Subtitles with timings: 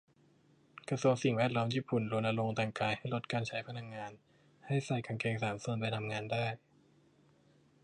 [0.89, 4.11] กระทรวงสิ่งแวดล้อมญี่ปุ่น รณรงค์แต่งกายให้ลดการใช้พลังงาน
[4.65, 6.45] ให้ใส่กางสามส่วนไปทำงานได้